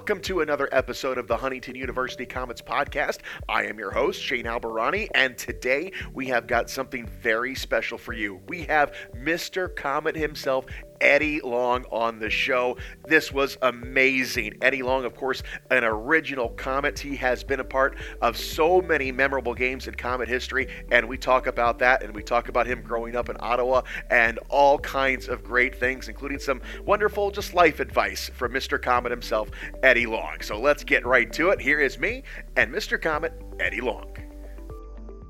[0.00, 3.18] Welcome to another episode of the Huntington University Komets podcast.
[3.50, 8.14] I am your host, Shane Albarani, and today we have got something very special for
[8.14, 8.40] you.
[8.48, 9.68] We have Mr.
[9.68, 10.64] Komet himself,
[11.00, 12.76] Eddie Long on the show.
[13.06, 14.58] This was amazing.
[14.62, 16.98] Eddie Long, of course, an original Komet.
[16.98, 21.16] He has been a part of so many memorable games in Komet history, and we
[21.16, 25.28] talk about that, and we talk about him growing up in Ottawa and all kinds
[25.28, 28.78] of great things, including some wonderful just life advice from Mr.
[28.78, 29.50] Komet himself,
[29.82, 30.40] Eddie Long.
[30.42, 31.60] So let's get right to it.
[31.60, 32.22] Here is me
[32.56, 33.00] and Mr.
[33.00, 34.16] Komet, Eddie Long.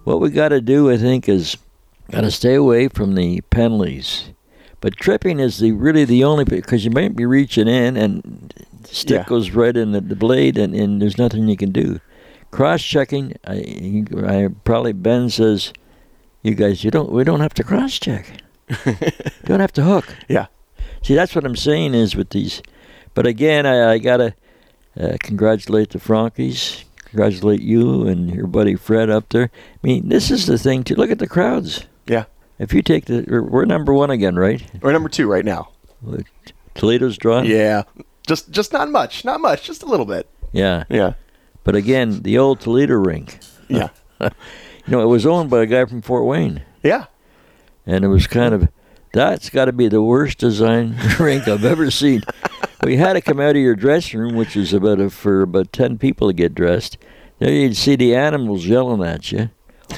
[0.05, 1.57] What we got to do, I think, is
[2.11, 4.30] got to stay away from the penalties
[4.80, 9.19] but tripping is the really the only because you might be reaching in and stick
[9.19, 9.25] yeah.
[9.25, 12.01] goes right in the, the blade and, and there's nothing you can do.
[12.51, 15.73] Cross checking, I, I probably Ben says,
[16.43, 18.43] you guys, you don't we don't have to cross check.
[18.87, 18.97] you
[19.45, 20.16] don't have to hook.
[20.29, 20.47] Yeah.
[21.02, 22.62] See, that's what I'm saying is with these.
[23.15, 24.35] But again, I, I gotta
[24.99, 29.51] uh, congratulate the Frankies, congratulate you and your buddy Fred up there.
[29.52, 31.85] I mean, this is the thing to look at the crowds.
[32.07, 32.24] Yeah.
[32.61, 34.63] If you take the, we're number one again, right?
[34.83, 35.71] We're number two right now.
[36.75, 37.47] Toledo's drawn.
[37.47, 37.85] Yeah,
[38.27, 40.29] just just not much, not much, just a little bit.
[40.52, 41.15] Yeah, yeah.
[41.65, 43.41] But again, the old Toledo rink.
[43.69, 43.89] Yeah.
[44.21, 44.30] you
[44.89, 46.63] know, it was owned by a guy from Fort Wayne.
[46.83, 47.07] Yeah.
[47.87, 48.69] And it was kind of
[49.15, 52.23] that's got to be the worst design rink I've ever seen.
[52.85, 55.73] we had to come out of your dressing room, which is about a, for about
[55.73, 56.99] ten people to get dressed.
[57.39, 59.49] There you'd see the animals yelling at you.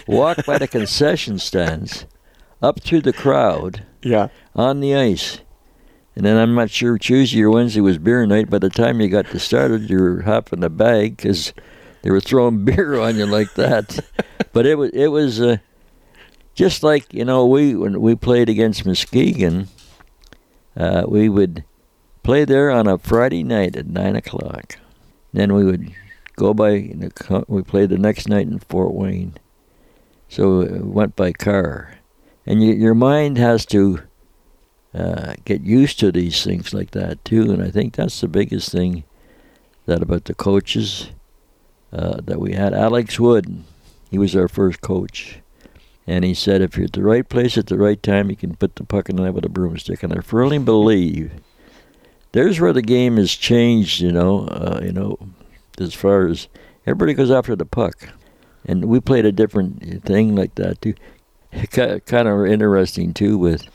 [0.07, 2.07] Walk by the concession stands
[2.63, 4.29] up through the crowd yeah.
[4.55, 5.41] on the ice.
[6.15, 8.51] And then I'm not sure Tuesday or Wednesday was beer night.
[8.51, 11.53] By the time you got to started, you were hopping the bag because
[12.03, 13.99] they were throwing beer on you like that.
[14.53, 15.57] but it was it was uh,
[16.55, 19.69] just like you know we when we played against Muskegon,
[20.77, 21.65] uh, we would
[22.23, 24.77] play there on a Friday night at nine o'clock.
[25.33, 25.93] Then we would
[26.37, 26.95] go by.
[27.49, 29.39] We played the next night in Fort Wayne,
[30.29, 32.02] so we went by car
[32.47, 34.01] and you, your mind has to
[34.95, 37.51] uh, get used to these things like that too.
[37.53, 39.05] And I think that's the biggest thing
[39.87, 41.11] that about the coaches
[41.93, 42.75] uh, that we had.
[42.75, 43.65] Alex Wood,
[44.11, 45.39] he was our first coach,
[46.07, 48.55] and he said, if you're at the right place at the right time, you can
[48.55, 50.03] put the puck in the net with a broomstick.
[50.03, 51.33] And I firmly believe
[52.33, 54.01] there's where the game has changed.
[54.01, 55.19] You know, uh, you know,
[55.79, 56.49] as far as
[56.87, 58.09] everybody goes after the puck.
[58.65, 60.95] And we played a different thing like that too
[61.71, 63.39] kind of interesting too.
[63.39, 63.69] With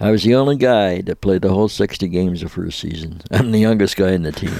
[0.00, 3.22] I was the only guy that played the whole 60 games the first season.
[3.30, 4.54] I'm the youngest guy in the team.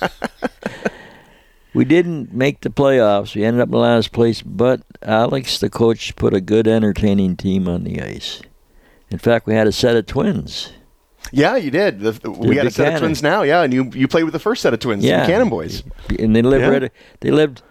[1.74, 3.34] we didn't make the playoffs.
[3.34, 7.68] We ended up in last place, but Alex, the coach, put a good, entertaining team
[7.68, 8.40] on the ice.
[9.10, 10.72] In fact, we had a set of twins.
[11.32, 12.00] Yeah, you did.
[12.00, 13.42] The, we had a set of twins now.
[13.42, 15.20] Yeah, and you you played with the first set of twins, yeah.
[15.20, 15.82] the Buchanan boys.
[16.18, 16.70] And they lived yeah.
[16.70, 16.92] right.
[17.20, 17.62] They lived.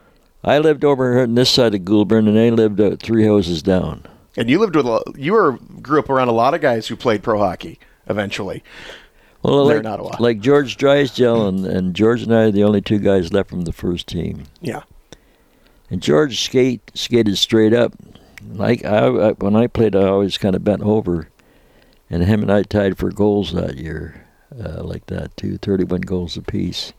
[0.44, 4.06] I lived over on this side of Goulburn, and they lived uh, three houses down.
[4.38, 6.96] And you lived with a, you were grew up around a lot of guys who
[6.96, 8.64] played pro hockey eventually.
[9.44, 13.34] Well, like, like George Drysdale and, and George and I are the only two guys
[13.34, 14.44] left from the first team.
[14.62, 14.84] Yeah.
[15.90, 17.94] And George skate skated straight up.
[18.50, 21.30] Like I, I when I played, I always kind of bent over,
[22.10, 24.26] and him and I tied for goals that year,
[24.58, 26.94] uh, like that too, thirty-one goals apiece.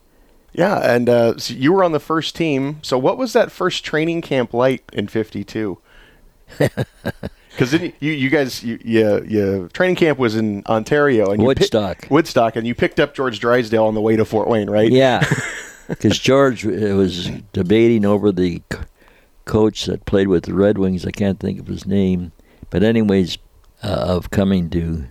[0.52, 2.80] Yeah, and uh, so you were on the first team.
[2.82, 5.78] So what was that first training camp like in '52?
[7.58, 12.54] Because you, you guys, you, you, you, training camp was in Ontario and Woodstock, Woodstock,
[12.54, 14.92] and you picked up George Drysdale on the way to Fort Wayne, right?
[14.92, 15.28] Yeah,
[15.88, 18.78] because George was debating over the c-
[19.44, 21.04] coach that played with the Red Wings.
[21.04, 22.30] I can't think of his name,
[22.70, 23.38] but anyways,
[23.82, 25.06] uh, of coming to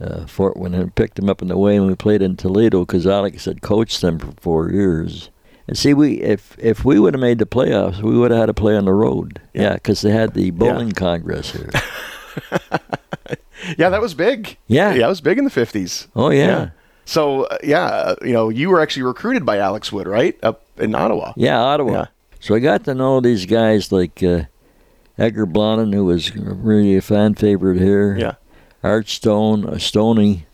[0.00, 2.80] uh, Fort Wayne and picked him up on the way, and we played in Toledo
[2.86, 5.28] because Alex had coached them for four years.
[5.68, 8.46] And see, we if if we would have made the playoffs, we would have had
[8.46, 9.40] to play on the road.
[9.52, 10.94] Yeah, because yeah, they had the bowling yeah.
[10.94, 11.70] congress here.
[13.76, 14.56] yeah, that was big.
[14.66, 16.08] Yeah, yeah, that was big in the fifties.
[16.16, 16.46] Oh yeah.
[16.46, 16.70] yeah.
[17.04, 20.64] So uh, yeah, uh, you know, you were actually recruited by Alex Wood, right, up
[20.78, 21.34] in Ottawa.
[21.36, 21.92] Yeah, Ottawa.
[21.92, 22.06] Yeah.
[22.40, 24.44] So I got to know these guys like uh,
[25.18, 28.16] Edgar Blonin, who was really a fan favorite here.
[28.16, 28.34] Yeah.
[28.82, 30.46] Art Stone, uh, Stoney,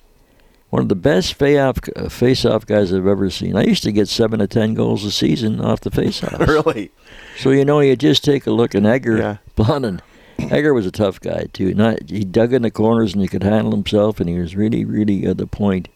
[0.75, 1.79] one of the best face-off,
[2.11, 3.56] face-off guys I've ever seen.
[3.56, 6.41] I used to get seven to ten goals a season off the face-off.
[6.49, 6.91] really?
[7.38, 9.37] So you know, you just take a look, and Edgar yeah.
[9.55, 10.00] Blonin,
[10.37, 11.75] Edgar was a tough guy too.
[11.75, 14.85] Not he dug in the corners and he could handle himself, and he was really,
[14.85, 15.87] really at the point.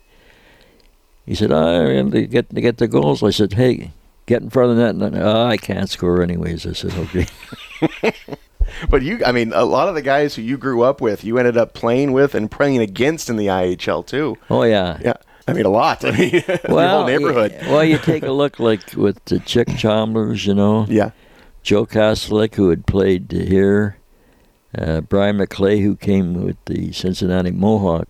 [1.27, 3.91] He said, oh, "I oh, to get to get the goals." I said, "Hey,
[4.27, 6.65] get in front of the net." And, oh, I can't score anyways.
[6.65, 7.27] I said, "Okay."
[8.91, 11.39] but you, I mean, a lot of the guys who you grew up with, you
[11.39, 14.37] ended up playing with and playing against in the IHL too.
[14.51, 15.15] Oh yeah, yeah.
[15.47, 16.05] I mean, a lot.
[16.05, 17.57] I mean, the well, whole neighborhood.
[17.63, 21.11] y- well, you take a look like with the Chick Chomblers, you know, Yeah.
[21.63, 23.97] Joe Kostelic, who had played here,
[24.77, 28.09] uh, Brian McClay, who came with the Cincinnati Mohawk.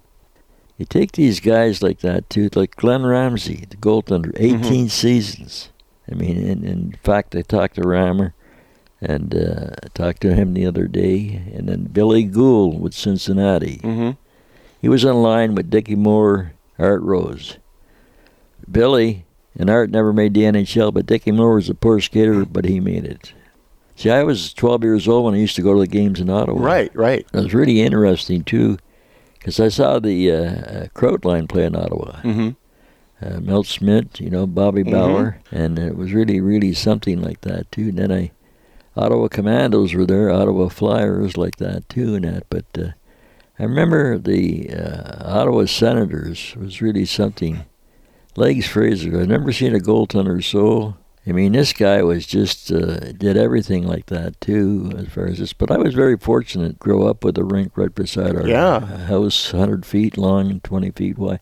[0.76, 5.70] You take these guys like that too, like Glenn Ramsey, the goaltender, 18 seasons.
[6.10, 8.34] I mean, in, in fact, I talked to Rammer
[9.00, 13.77] and uh, talked to him the other day, and then Billy Gould with Cincinnati.
[13.79, 14.11] Mm-hmm.
[14.81, 17.59] He was on line with Dickie Moore, Art Rose.
[18.71, 19.25] Billy
[19.56, 22.81] and Art never made the NHL, but Dickie Moore was a poor skater, but he
[22.81, 23.33] made it.
[23.97, 26.31] See, I was 12 years old when I used to go to the games in
[26.31, 26.61] Ottawa.
[26.62, 27.27] Right, right.
[27.33, 28.79] It was really interesting, too,
[29.39, 32.21] because I saw the uh, uh, Kraut line play in Ottawa.
[32.23, 32.51] Mm-hmm.
[33.21, 34.93] Uh, Milt Schmidt, you know, Bobby Mhm.
[34.93, 37.89] Bauer, and it was really, really something like that, too.
[37.89, 38.31] And then I,
[38.96, 42.44] Ottawa Commandos were there, Ottawa Flyers like that, too, and that.
[42.50, 42.88] But uh,
[43.58, 47.64] I remember the uh, Ottawa Senators was really something.
[48.37, 50.96] Legs Fraser, I've never seen a goaltender so.
[51.26, 55.38] I mean, this guy was just uh, did everything like that too, as far as
[55.38, 55.52] this.
[55.52, 58.81] But I was very fortunate to grow up with a rink right beside our Yeah.
[58.81, 61.41] house, 100 feet long and 20 feet wide.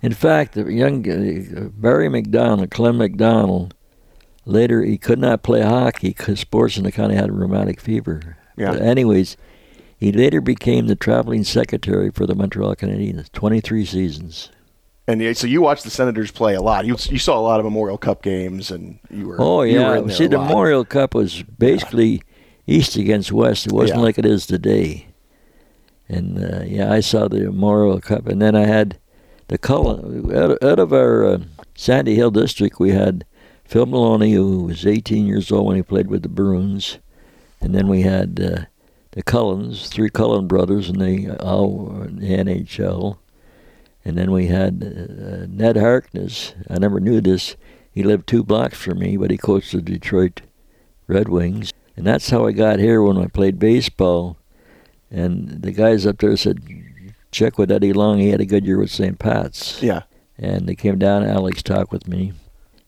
[0.00, 3.74] In fact, the young uh, Barry McDonald, Clem McDonald,
[4.46, 8.38] later he could not play hockey because sports in the of had rheumatic fever.
[8.56, 8.72] Yeah.
[8.72, 9.36] But anyways,
[9.98, 14.50] he later became the traveling secretary for the Montreal Canadiens, 23 seasons.
[15.08, 16.84] And yeah, so you watched the Senators play a lot.
[16.84, 19.80] You you saw a lot of Memorial Cup games, and you were Oh you were
[19.80, 20.48] yeah, in there see the lot.
[20.48, 22.22] Memorial Cup was basically
[22.66, 23.66] east against west.
[23.66, 24.04] It wasn't Yeah.
[24.04, 25.06] like it is today.
[26.08, 28.98] And uh, yeah, I saw the Memorial Cup, and then I had
[29.48, 31.38] the Cullen out, out of our uh,
[31.76, 32.80] Sandy Hill district.
[32.80, 33.24] We had
[33.66, 36.98] Phil Maloney, who was 18 years old when he played with the Bruins,
[37.60, 38.64] and then we had uh,
[39.12, 43.18] the Cullens, three Cullen brothers, and they all were in the NHL.
[44.04, 46.54] And then we had uh, Ned Harkness.
[46.70, 47.56] I never knew this.
[47.90, 50.42] He lived two blocks from me, but he coached the Detroit
[51.08, 51.72] Red Wings.
[51.96, 54.36] And that's how I got here when I played baseball.
[55.10, 56.60] And the guys up there said,
[57.32, 58.18] check with Eddie Long.
[58.18, 59.18] He had a good year with St.
[59.18, 59.82] Pat's.
[59.82, 60.02] Yeah.
[60.38, 62.32] And they came down, Alex talked with me,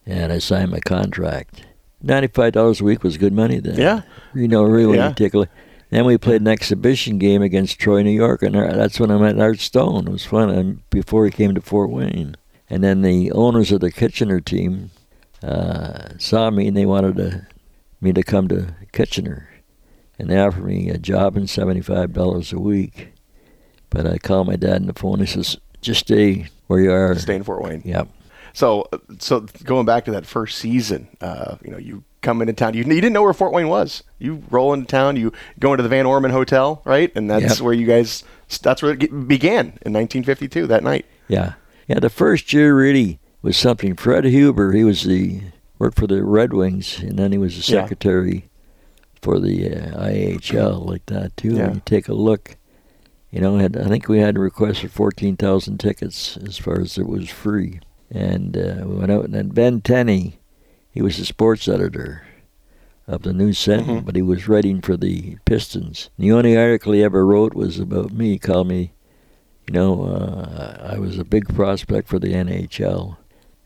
[0.09, 1.63] and I signed my contract.
[2.03, 3.77] $95 a week was good money then.
[3.77, 4.01] Yeah.
[4.33, 5.09] You know, really, Yeah.
[5.09, 5.49] you take a look.
[5.89, 9.39] Then we played an exhibition game against Troy, New York, and that's when I met
[9.39, 10.07] Art Stone.
[10.07, 12.35] It was fun, and before he came to Fort Wayne.
[12.69, 14.91] And then the owners of the Kitchener team
[15.41, 17.47] uh, saw me, and they wanted to,
[18.01, 19.49] me to come to Kitchener.
[20.19, 23.13] And they offered me a job and $75 a week.
[23.89, 25.19] But I called my dad on the phone.
[25.19, 27.15] He says, just stay where you are.
[27.15, 27.81] Stay in Fort Wayne.
[27.83, 28.07] Yep.
[28.53, 28.87] So,
[29.19, 32.73] so going back to that first season, uh, you know, you come into town.
[32.73, 34.03] You, you didn't know where Fort Wayne was.
[34.17, 35.15] You roll into town.
[35.15, 37.11] You go into the Van Orman Hotel, right?
[37.15, 37.61] And that's Yep.
[37.61, 38.23] where you guys.
[38.61, 40.67] That's where it began in 1952.
[40.67, 41.05] That night.
[41.27, 41.53] Yeah,
[41.87, 41.99] yeah.
[41.99, 43.95] The first year really was something.
[43.95, 45.41] Fred Huber, he was the
[45.77, 47.81] worked for the Red Wings, and then he was the Yeah.
[47.83, 48.49] secretary
[49.21, 51.55] for the uh, IHL, like that too.
[51.55, 51.73] Yeah.
[51.75, 52.57] You take a look.
[53.31, 56.81] You know, had, I think we had a request for fourteen thousand tickets, as far
[56.81, 57.79] as it was free.
[58.11, 60.39] And uh, we went out, and then Ben Tenney,
[60.91, 62.23] he was the sports editor
[63.07, 64.05] of the New Sentinel, Mhm.
[64.05, 66.09] but he was writing for the Pistons.
[66.17, 68.31] And The only article he ever wrote was about me.
[68.31, 68.93] He called me
[69.67, 73.17] you know, uh, I was a big prospect for the NHL.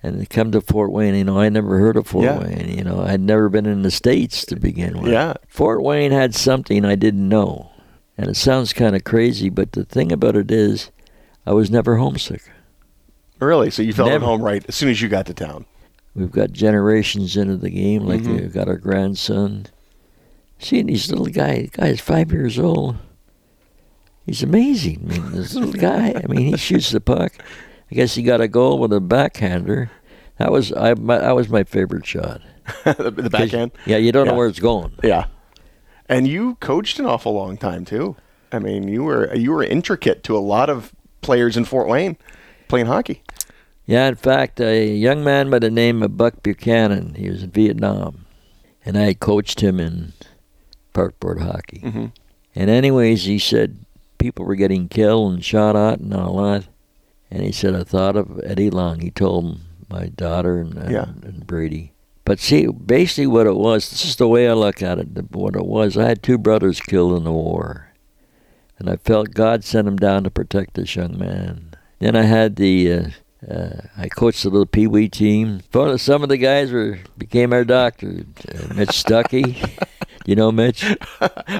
[0.01, 2.39] And to come to Fort Wayne, you know, I never heard of Fort Yeah.
[2.44, 2.78] Wayne.
[2.78, 5.13] You know, I'd never been in the States to begin with.
[5.13, 5.36] Yeah.
[5.48, 7.70] Fort Wayne had something I didn't know.
[8.18, 10.91] And it sounds kind of crazy, but the thing about it is,
[11.46, 12.41] I was never homesick.
[13.40, 13.72] Really?
[13.72, 14.24] So you felt Never.
[14.24, 15.66] at home right as soon as you got to town.
[16.16, 18.40] We've got generations into the game, like Mhm.
[18.42, 19.66] we've got our grandson.
[20.60, 22.98] Seeing these little guy, guy's five years old.
[24.25, 25.08] He's amazing.
[25.10, 26.13] I mean, this little guy.
[26.24, 27.34] I mean, he shoots the puck.
[27.92, 29.92] I guess he got a goal with a backhander.
[30.38, 30.94] That was I.
[30.94, 32.42] My, that was my favorite shot.
[32.86, 33.72] the, the backhand.
[33.86, 34.32] Yeah, you don't Yeah.
[34.32, 34.94] know where it's going.
[35.04, 35.25] Yeah.
[36.08, 38.16] And you coached an awful long time too.
[38.52, 42.18] I mean, you were you were intricate to a lot of players in Fort Wayne
[42.74, 43.22] playing hockey.
[43.86, 47.13] Yeah, in fact, a young man by the name of Buck Buchanan.
[47.13, 48.25] He was in Vietnam,
[48.84, 50.13] and I coached him in
[50.92, 51.82] parkboard hockey.
[51.86, 52.06] Mm-hmm.
[52.56, 53.86] And anyways, he said
[54.18, 56.65] people were getting killed and shot at and all that.
[57.30, 59.01] And he said, I thought of Eddie Long.
[59.01, 61.06] He told my daughter and, and, Yeah.
[61.22, 61.92] and Brady.
[62.25, 65.56] But see, basically what it was, this is the way I look at it, what
[65.56, 67.89] it was, I had two brothers killed in the war.
[68.80, 71.73] And I felt God sent him down to protect this young man.
[72.03, 73.07] Then I had the, uh,
[73.50, 75.62] uh, I coached the little Pee Wee team.
[75.95, 78.25] Some of the guys were became our doctor.
[78.50, 79.55] Uh, Mitch Stuckey.
[80.25, 80.83] you know Mitch?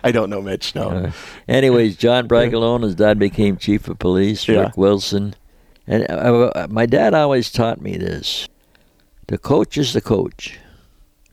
[0.04, 0.76] I don't know, Mitch.
[0.76, 0.90] No.
[0.90, 1.12] Uh,
[1.48, 4.46] anyways, John Bragalone, his dad became chief of police.
[4.46, 4.64] Yeah.
[4.64, 5.34] Rick Wilson,
[5.88, 8.50] And uh, uh, my dad always taught me this:
[9.28, 10.60] the coach is the coach,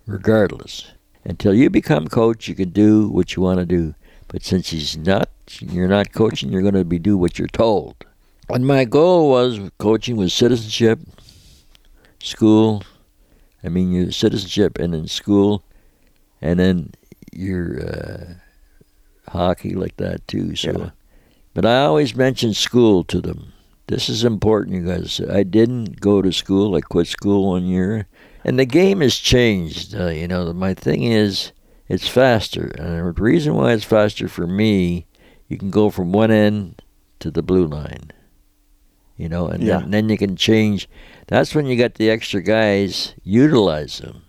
[0.07, 0.93] regardless.
[1.25, 3.97] Until you become coach, you can do what you want to do.
[4.29, 6.53] But since he's not, you're not coaching.
[6.53, 8.07] You're going to be do what you're told.
[8.53, 10.99] And my goal was coaching was citizenship,
[12.21, 12.83] school.
[13.63, 15.63] I mean, your citizenship and then school,
[16.41, 16.93] and then
[17.33, 20.57] your uh, hockey like that too.
[20.57, 20.91] So, Yeah.
[21.55, 23.53] but I always mention school to them.
[23.87, 25.21] This is important, you guys.
[25.21, 26.75] I didn't go to school.
[26.75, 28.07] I quit school one year,
[28.45, 29.95] and the game has changed.
[29.95, 31.53] Uh, you know, my thing is
[31.89, 35.07] it's faster, and the reason why it's faster for me,
[35.49, 36.83] you can go from one end
[37.19, 38.11] to the blue line.
[39.21, 39.81] You know, and Yeah.
[39.81, 40.89] then, then you can change.
[41.27, 43.15] That's when you got the extra guys.
[43.23, 44.23] Utilize them.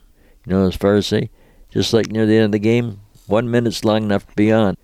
[0.46, 1.30] You know, as far as say,
[1.70, 4.76] just like near the end of the game, one minute's long enough to be on.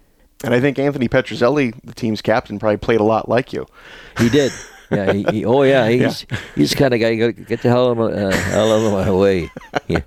[0.45, 3.65] And I think Anthony Petrozelli, the team's captain, probably played a lot like you.
[4.17, 4.51] He did.
[4.89, 5.11] Yeah.
[5.11, 5.89] He, he, oh yeah.
[5.89, 7.15] He's he's the kind of guy.
[7.15, 9.51] Get the hell out of my, uh, hell out of my way.
[9.87, 10.01] Yeah.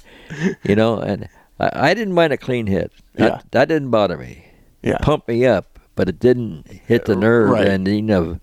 [0.65, 1.29] You know, and
[1.59, 2.93] I, I didn't mind a clean hit.
[3.17, 3.41] That, Yeah.
[3.51, 4.47] that didn't bother me.
[4.83, 4.95] Yeah.
[4.95, 7.67] It pumped me up, but it didn't hit the nerve right.
[7.67, 8.41] and you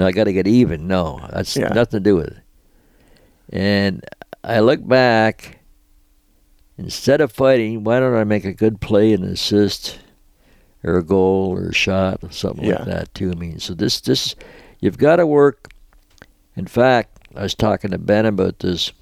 [0.00, 0.86] know, no, I got to get even.
[0.88, 1.68] No, that's Yeah.
[1.68, 2.38] nothing to do with it.
[3.52, 4.04] And
[4.42, 5.58] I look back.
[6.78, 9.98] Instead of fighting, why don't I make a good play and assist,
[10.82, 12.76] or a goal, or a shot, or something Yeah.
[12.76, 13.30] like that too?
[13.32, 14.34] I mean, so this this
[14.80, 15.68] you've got to work.
[16.56, 18.92] In fact, I was talking to Ben about this.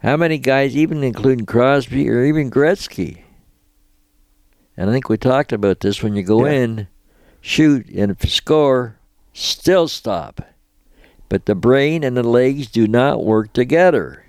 [0.00, 3.22] How many guys, even including Crosby or even Gretzky,
[4.76, 6.52] and I think we talked about this when you go Yeah.
[6.52, 6.88] in,
[7.40, 8.98] shoot, and if you score,
[9.34, 10.40] still stop.
[11.28, 14.24] But the brain and the legs do not work together.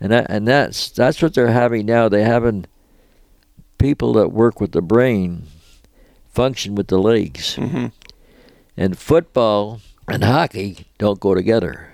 [0.00, 2.08] And that, and that's that's what they're having now.
[2.08, 2.66] They're having
[3.78, 5.44] people that work with the brain
[6.30, 7.56] function with the legs.
[7.56, 7.86] hmm
[8.76, 11.90] And football and hockey don't go together.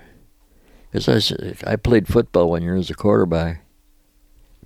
[0.91, 1.31] Because
[1.65, 3.63] I played football one year as a quarterback.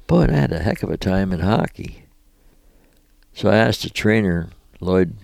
[0.08, 2.06] Boy, I had a heck of a time in hockey.
[3.34, 5.16] So I asked the trainer, Lloyd,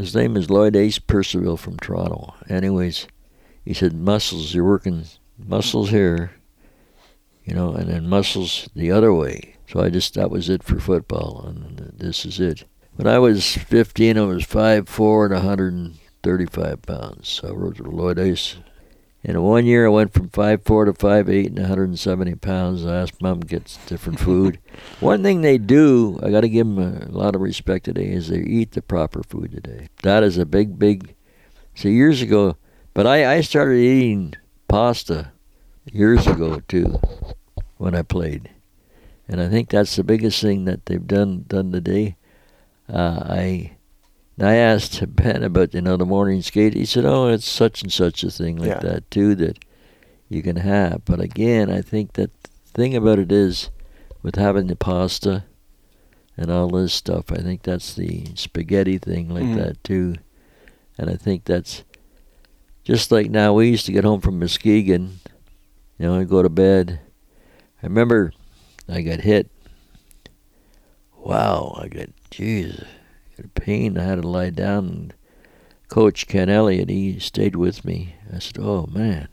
[0.00, 2.34] his name is Lloyd Ace Percival from Toronto.
[2.48, 3.06] Anyways,
[3.64, 5.04] he said, muscles, you're working
[5.38, 6.32] muscles here,
[7.44, 9.56] you know, and then muscles the other way.
[9.70, 12.64] So I just, that was it for football, and this is it.
[12.94, 17.28] When I was 15, I was 5'4 and 135 pounds.
[17.28, 18.56] So I wrote to Lloyd Ace.
[19.24, 22.86] In one year, I went from five four to five eight and 170 pounds.
[22.86, 24.60] I asked mom to get different food.
[25.00, 28.28] One thing they do, I got to give them a lot of respect today, is
[28.28, 29.88] they eat the proper food today.
[30.02, 31.16] That is a big, big.
[31.74, 32.56] See, years ago,
[32.94, 34.34] but I, I started eating
[34.68, 35.32] pasta
[35.92, 37.00] years ago too,
[37.76, 38.50] when I played,
[39.26, 42.16] and I think that's the biggest thing that they've done done today.
[42.88, 43.77] Uh, I
[44.38, 46.74] and I asked Ben about you know the morning skate.
[46.74, 48.78] He said, "Oh, it's such and such a thing like Yeah.
[48.80, 49.58] that too that
[50.28, 53.70] you can have." But again, I think that the thing about it is
[54.22, 55.44] with having the pasta
[56.36, 57.32] and all this stuff.
[57.32, 59.56] I think that's the spaghetti thing like Mm.
[59.56, 60.14] that too,
[60.96, 61.82] and I think that's
[62.84, 63.52] just like now.
[63.54, 65.18] We used to get home from Muskegon,
[65.98, 67.00] you know, and go to bed.
[67.82, 68.32] I remember
[68.88, 69.50] I got hit.
[71.16, 72.86] Wow, I got jeez,
[73.54, 73.98] Pain.
[73.98, 74.88] I had to lie down.
[74.88, 75.14] And
[75.88, 78.14] Coach Ken Elliott, he stayed with me.
[78.32, 79.28] I said, "Oh man."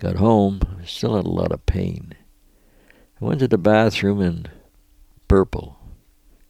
[0.00, 2.14] Got home, still had a lot of pain.
[3.20, 4.50] I went to the bathroom and
[5.28, 5.78] purple.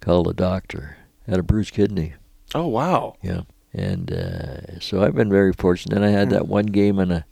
[0.00, 0.98] Called the doctor.
[1.26, 2.14] Had a bruised kidney.
[2.54, 3.16] Oh wow.
[3.22, 3.42] Yeah.
[3.72, 5.96] And uh, so I've been very fortunate.
[5.96, 7.26] And I had that one game on a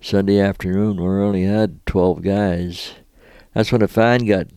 [0.00, 2.92] Sunday afternoon where I only had 12 guys.
[3.54, 4.48] That's when a fan got,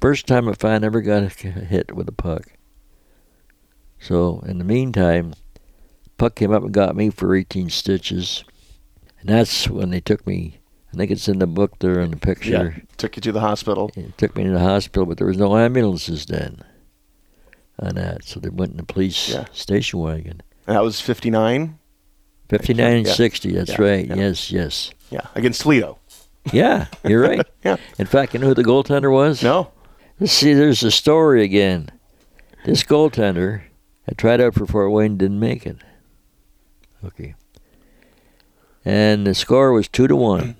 [0.00, 2.52] first time a fan ever got hit with a puck.
[4.04, 5.32] So in the meantime,
[6.18, 8.44] puck came up and got me for 18 stitches.
[9.20, 10.58] And that's when they took me,
[10.92, 12.74] I think it's in the book there in the picture.
[12.76, 13.90] Yeah, Took you to the hospital.
[13.96, 16.60] It took me to the hospital, but there was no ambulances then
[17.78, 18.24] on that.
[18.24, 19.46] So they went in the police Yeah.
[19.52, 20.42] station wagon.
[20.66, 21.78] And that was 59.
[22.50, 23.12] 59 and Yeah.
[23.14, 24.06] 60, that's Yeah, right.
[24.06, 24.90] Yes, yes.
[25.10, 25.98] Yeah, against Toledo.
[26.52, 27.46] Yeah, you're right.
[27.64, 27.76] Yeah.
[27.98, 29.42] In fact, you know who the goaltender was?
[29.42, 29.70] No.
[30.20, 31.88] Let's see, there's a story again.
[32.66, 33.62] This goaltender
[34.06, 35.78] had tried out for Fort Wayne, didn't make it.
[37.04, 37.34] Okay.
[38.84, 40.56] And the score was two to one.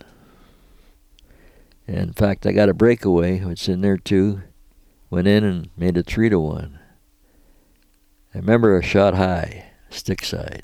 [1.87, 3.39] And in fact, I got a breakaway.
[3.41, 4.43] It's in there too.
[5.11, 6.79] Went in and made it three to one.
[8.35, 10.63] I remember a shot high, stick side.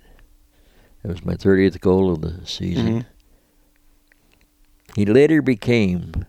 [1.05, 3.01] It was my 30th goal of the season.
[3.03, 3.07] Mhm.
[4.97, 6.27] He later became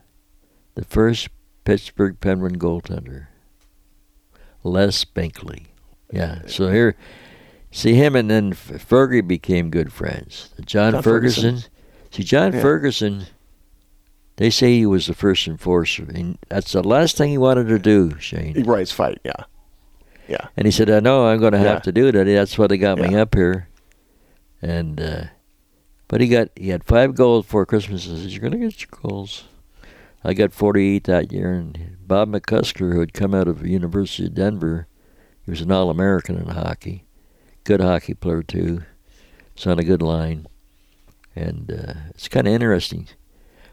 [0.75, 1.29] the first
[1.63, 3.27] Pittsburgh Penguin goaltender.
[4.63, 5.67] Les Binkley.
[6.11, 6.39] Yeah.
[6.47, 6.95] So here,
[7.73, 10.49] See him and then Fergie became good friends.
[10.65, 11.43] John, John Ferguson.
[11.55, 11.71] Ferguson.
[12.11, 12.61] See John Yeah.
[12.61, 13.23] Ferguson.
[14.35, 17.79] They say he was the first enforcer, and that's the last thing he wanted to
[17.79, 18.63] do, Shane.
[18.63, 19.19] Right, it's fight.
[19.23, 19.45] Yeah.
[20.27, 20.47] Yeah.
[20.57, 21.79] And he said, "I know I'm going to have Yeah.
[21.79, 22.25] to do that.
[22.25, 23.69] That's why they got me up here."
[24.61, 25.23] And uh,
[26.09, 28.03] but he got he had five goals for Christmas.
[28.05, 29.45] He says, "You're going to get your goals."
[30.23, 34.25] I got 48 that year, and Bob McCusker, who had come out of the University
[34.27, 34.87] of Denver,
[35.45, 37.05] he was an All-American in hockey,
[37.63, 38.83] good hockey player too.
[39.53, 40.47] It's on a good line,
[41.35, 43.07] and uh, it's kind of interesting.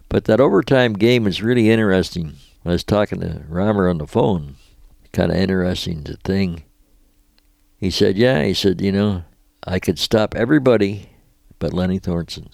[0.09, 2.35] But that overtime game is really interesting.
[2.65, 4.57] I was talking to Romer on the phone
[5.13, 6.65] kind of interesting the thing.
[7.77, 9.25] He said, "Yeah," he said, "You know,
[9.65, 11.11] I could stop everybody
[11.59, 12.51] but Lenny Thornton,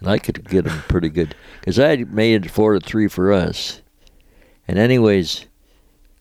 [0.00, 3.32] and I could get him pretty good because I made it four to three for
[3.32, 3.82] us."
[4.66, 5.46] And anyways,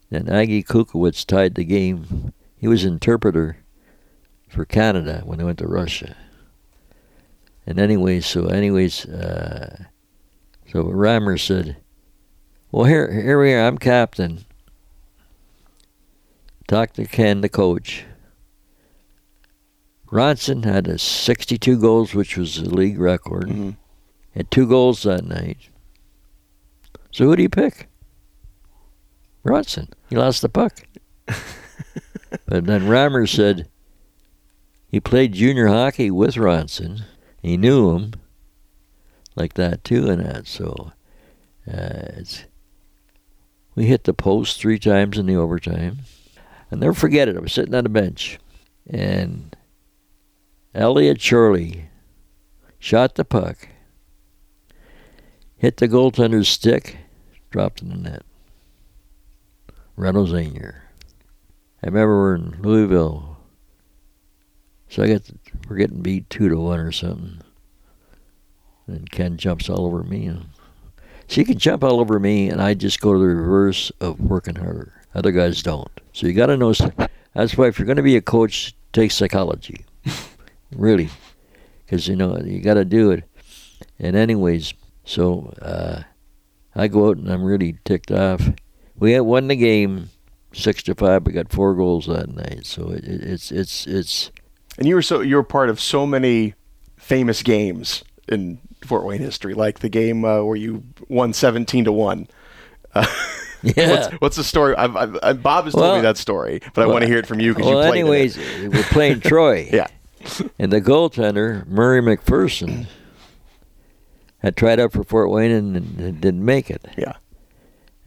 [0.10, 2.34] then Aggie Kukulowicz tied the game.
[2.58, 3.58] He was interpreter
[4.48, 6.16] for Canada when they went to Russia.
[7.66, 9.84] And anyways, so anyways, uh,
[10.72, 11.78] so Reimer said,
[12.72, 13.68] "Well, here, here we are.
[13.68, 14.46] I'm captain."
[16.68, 18.06] Talked to Ken, the coach.
[20.10, 23.48] Ronson had a 62 goals, which was the league record.
[23.50, 23.78] Mhm.
[24.32, 25.58] Had two goals that night.
[27.12, 27.90] So who do you pick?
[29.44, 29.90] Ronson.
[30.10, 30.84] He lost the puck.
[31.26, 33.70] but then Rammer said
[34.90, 37.04] he played junior hockey with Ronson.
[37.42, 38.14] He knew him
[39.36, 40.48] like that too, and that.
[40.48, 40.94] So
[41.68, 42.46] uh, it's
[43.76, 46.00] we hit the post three times in the overtime.
[46.72, 47.38] I'll never forget it.
[47.38, 48.40] I was sitting on the bench,
[48.90, 49.56] and
[50.74, 51.90] Elliot Shirley
[52.80, 53.68] shot the puck,
[55.58, 56.98] hit the goaltender's stick,
[57.52, 58.24] dropped in the net.
[59.98, 60.84] Reynolds Senior.
[61.84, 63.38] I remember we're in Louisville,
[64.90, 65.34] so I the,
[65.68, 67.42] we're getting beat two to one or something,
[68.86, 70.28] and Ken jumps all over me.
[70.28, 70.46] And,
[71.30, 74.56] you can jump all over me, and I just go to the reverse of working
[74.56, 74.94] harder.
[75.14, 75.92] Other guys don't.
[76.14, 76.74] So you got to know.
[77.34, 79.86] That's why if you're going to be a coach, take psychology,
[80.76, 81.10] really,
[81.86, 83.24] because you know you got to do it.
[84.00, 84.74] And anyways,
[85.06, 86.04] so uh,
[86.76, 88.48] I go out and I'm really ticked off.
[88.98, 90.10] We had won the game
[90.54, 91.26] six to five.
[91.26, 92.66] We got four goals that night.
[92.66, 94.32] So it, it, it's it's it's
[94.78, 96.56] And you were so you were part of so many
[96.98, 101.92] famous games in Fort Wayne history, like the game uh, where you won seventeen to
[101.92, 102.28] one.
[102.94, 103.06] Uh,
[103.64, 103.90] Yeah.
[103.90, 104.76] what's, what's the story?
[104.76, 107.26] I've, I've, Bob has told me that story, but I well, want to hear it
[107.26, 108.10] from you because well, you played in it.
[108.10, 109.68] anyways, we're playing Troy.
[109.74, 109.88] Yeah.
[110.60, 112.88] And the goaltender, Murray McPherson,
[114.40, 116.86] had tried out for Fort Wayne and, and didn't make it.
[116.98, 117.14] Yeah.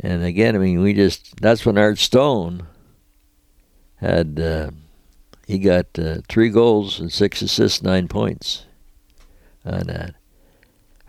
[0.02, 2.66] And again, I mean, we just, that's when Art Stone
[3.96, 4.70] had, uh,
[5.46, 8.64] he got uh, three goals and six assists, nine points
[9.64, 10.14] on that.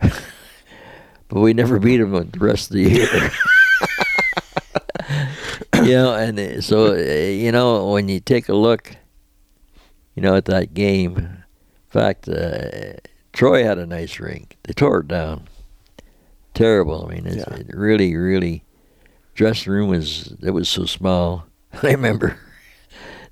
[1.28, 3.30] but we never beat him the rest of the year.
[5.86, 8.94] you know, and uh, so, uh, you know, when you take a look,
[10.14, 11.44] you know, at that game, in
[11.88, 12.94] fact, uh,
[13.32, 14.58] Troy had a nice rink.
[14.64, 15.48] They tore it down.
[16.52, 17.06] Terrible.
[17.06, 17.54] I mean, it's, Yeah.
[17.54, 18.64] it really, really,
[19.34, 21.46] dressing room was it was so small.
[21.82, 22.38] I remember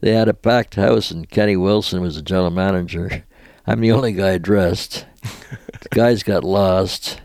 [0.00, 3.24] they had a packed house, and Kenny Wilson was the general manager.
[3.66, 5.06] I'm the only guy dressed.
[5.22, 7.20] the guys got lost.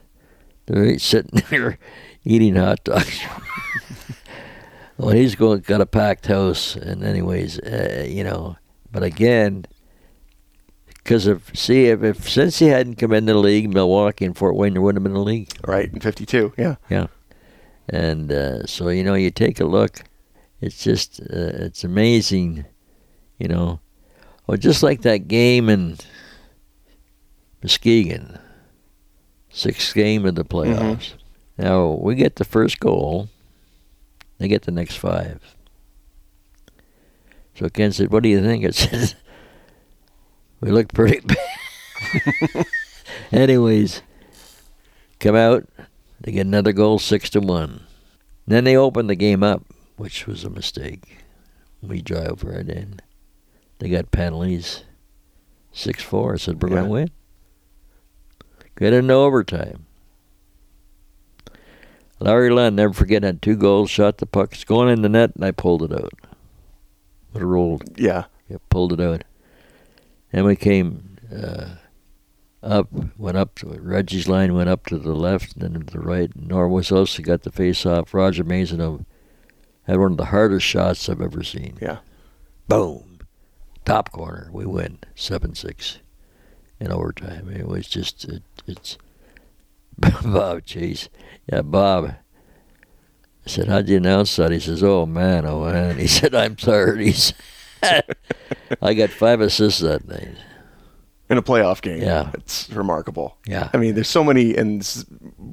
[0.65, 1.77] They're sitting there
[2.23, 3.19] eating hot dogs.
[4.97, 8.57] well, he's going got a packed house, and anyways, uh, you know.
[8.91, 9.65] But again,
[10.87, 14.55] because of see if, if since he hadn't come into the league, Milwaukee and Fort
[14.55, 15.49] Wayne there wouldn't have been a league.
[15.65, 16.53] Right in '52.
[16.57, 17.07] yeah, Yeah.
[17.89, 20.03] And uh, so you know, you take a look.
[20.61, 21.25] It's just uh,
[21.65, 22.65] it's amazing,
[23.37, 23.79] you know.
[24.47, 25.97] Well, just like that game in
[27.61, 28.39] Muskegon,
[29.49, 31.13] sixth game of the playoffs.
[31.57, 33.29] Now we get the first goal,
[34.37, 35.55] they get the next five.
[37.55, 39.15] So Ken said, "What do you think?" I said,
[40.59, 42.65] "We look pretty bad."
[43.31, 44.01] Anyways,
[45.19, 45.67] come out,
[46.21, 47.81] they get another goal, six to one.
[48.47, 49.63] Then they open the game up,
[49.97, 51.17] which was a mistake.
[51.81, 52.99] We drive right in.
[53.79, 54.83] They got penalties,
[55.71, 56.33] six four.
[56.33, 56.75] I said, "We're Yeah.
[56.75, 57.09] gonna win."
[58.77, 59.85] Get into overtime.
[62.19, 65.31] Larry Lund, never forget, had two goals, shot the puck, it's going in the net,
[65.35, 66.13] and I pulled it out.
[67.33, 67.83] Have rolled.
[67.99, 68.25] Yeah.
[68.49, 69.23] Yeah, pulled it out.
[70.31, 71.75] And we came uh,
[72.65, 75.99] up, went up to Reggie's line, went up to the left, and then to the
[75.99, 76.31] right.
[76.35, 78.13] Nor Wasowski got the face off.
[78.13, 79.05] Roger Mason
[79.83, 81.77] had one of the hardest shots I've ever seen.
[81.81, 81.99] Yeah.
[82.67, 83.19] Boom.
[83.85, 84.49] top corner.
[84.51, 85.99] We win seven six
[86.79, 87.49] in overtime.
[87.49, 88.97] It was just it, it's
[89.97, 91.09] Bob jeez.
[91.51, 92.15] Yeah, Bob.
[93.45, 96.55] I said, "How'd you announce that?" He says, "Oh man, oh man." He said, "I'm
[96.55, 97.33] tired." He's
[98.81, 100.35] I got five assists that night.
[101.29, 102.01] In a playoff game.
[102.01, 102.29] Yeah.
[102.33, 103.37] it's remarkable.
[103.47, 103.69] Yeah.
[103.73, 105.05] I mean, there's so many, and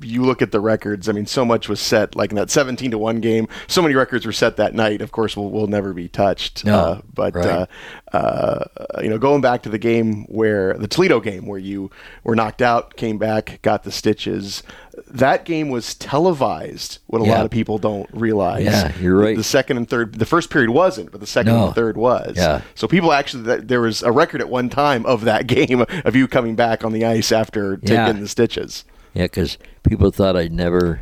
[0.02, 1.08] you look at the records.
[1.08, 2.14] I mean, so much was set.
[2.14, 5.00] Like in that 17 to one game, so many records were set that night.
[5.00, 6.64] Of course, will will never be touched.
[6.64, 7.46] No, uh, but right.
[7.46, 7.66] uh,
[8.12, 8.64] uh,
[9.02, 11.90] you know, going back to the game where the Toledo game where you
[12.24, 14.62] were knocked out, came back, got the stitches.
[15.08, 16.98] That game was televised.
[17.06, 17.36] What a Yeah.
[17.36, 18.64] lot of people don't realize.
[18.64, 19.36] Yeah, you're right.
[19.36, 21.66] The second and third, the first period wasn't, but the second No.
[21.66, 22.34] and third was.
[22.36, 22.60] Yeah.
[22.74, 26.28] So people actually, there was a record at one time of that game of you
[26.28, 28.12] coming back on the ice after taking Yeah.
[28.12, 28.84] the stitches.
[29.14, 31.00] Yeah, because people thought I'd never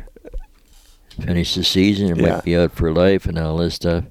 [1.19, 2.35] finish the season or Yeah.
[2.35, 4.05] might be out for life and all this stuff.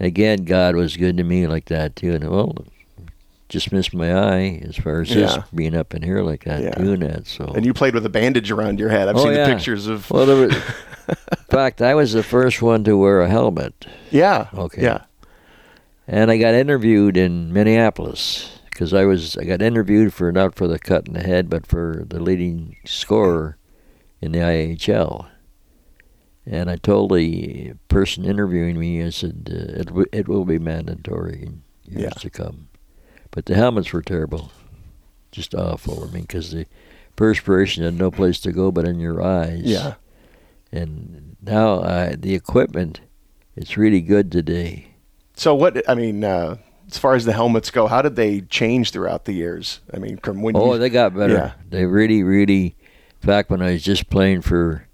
[0.00, 2.54] Again, God was good to me like that too, and well,
[3.48, 5.42] just missed my eye as far as this Yeah.
[5.54, 6.70] being up in here like that, Yeah.
[6.74, 7.26] doing that.
[7.26, 9.08] So And you played with a bandage around your head.
[9.08, 9.48] I've Oh, seen yeah.
[9.48, 10.08] the pictures of.
[10.10, 10.54] well, there was,
[11.08, 11.14] in
[11.48, 14.48] fact, I was the first one to wear a helmet, yeah.
[14.54, 14.82] Okay.
[14.82, 15.02] Yeah.
[16.06, 20.68] and I got interviewed in Minneapolis because I was I got interviewed for not for
[20.68, 23.56] the cut in the head, but for the leading scorer
[24.20, 25.26] in the IHL.
[26.50, 30.58] And I told the person interviewing me, I said, uh, it, w- it will be
[30.58, 32.08] mandatory in years Yeah.
[32.20, 32.68] to come.
[33.30, 34.50] But the helmets were terrible,
[35.30, 36.04] just awful.
[36.04, 36.64] I mean, because the
[37.16, 39.60] perspiration had no place to go but in your eyes.
[39.64, 39.94] Yeah.
[40.72, 43.00] And now I, the equipment,
[43.54, 44.94] it's really good today.
[45.36, 45.88] So what?
[45.88, 46.56] I mean, uh,
[46.90, 49.80] as far as the helmets go, how did they change throughout the years?
[49.92, 51.34] I mean, from when Oh, you, they got better.
[51.34, 51.52] Yeah.
[51.68, 52.74] They really, really.
[53.20, 54.87] In fact, when I was just playing for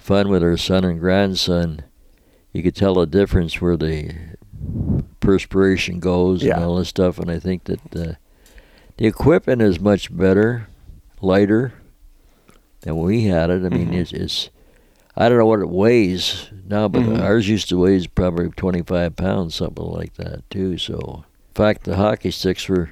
[0.00, 1.82] fun with our son and grandson,
[2.52, 4.14] you could tell the difference where the
[5.20, 6.56] perspiration goes Yeah.
[6.56, 7.18] and all this stuff.
[7.18, 8.12] And I think that uh,
[8.96, 10.68] the equipment is much better,
[11.20, 11.74] lighter
[12.80, 13.64] than we had it.
[13.64, 13.94] I mean, Mhm.
[14.00, 14.50] it's, it's
[15.16, 17.20] I don't know what it weighs now, but Mhm.
[17.20, 20.78] ours used to weigh probably 25 pounds, something like that, too.
[20.78, 22.90] So, in fact, the hockey sticks were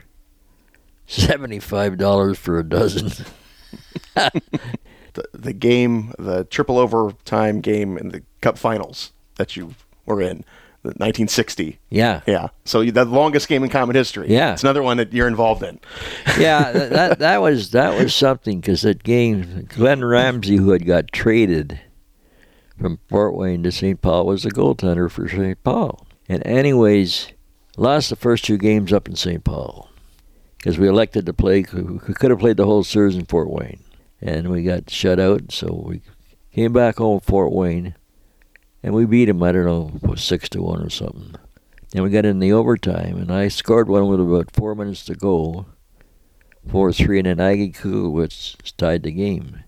[1.09, 3.13] $75 for a dozen.
[5.15, 9.75] the, the game, the triple overtime game in the Cup Finals that you
[10.07, 10.45] were in,
[10.83, 11.79] the 1960.
[11.91, 12.21] yeah.
[12.27, 12.49] Yeah.
[12.65, 14.29] So the longest game in Komet history.
[14.29, 14.53] Yeah.
[14.53, 15.81] It's another one that you're involved in.
[16.39, 21.13] yeah, that that was that was something because that game, Glenn Ramsey, who had got
[21.13, 21.81] traded
[22.79, 24.01] from Fort Wayne to St.
[24.01, 25.63] Paul, was the goaltender for St.
[25.65, 26.07] Paul.
[26.29, 27.29] And anyways,
[27.77, 29.43] lost the first two games up in St.
[29.43, 29.89] Paul
[30.59, 31.65] because we elected to play.
[31.73, 33.81] We could have played the whole series in Fort Wayne,
[34.21, 35.53] and we got shut out.
[35.53, 36.03] So we
[36.53, 37.95] came back home Fort Wayne,
[38.83, 39.43] and we beat him.
[39.43, 41.35] I don't know, was six to one or something.
[41.95, 45.15] And we got in the overtime, and I scored one with about four minutes to
[45.15, 45.67] go
[46.69, 49.65] four three, and then Aggie Kukulowicz tied the game.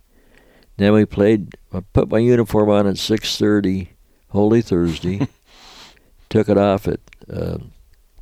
[0.77, 1.55] Then we played.
[1.73, 3.93] I put my uniform on at six thirty,
[4.29, 5.29] Holy Thursday.
[6.29, 7.59] took it off at uh,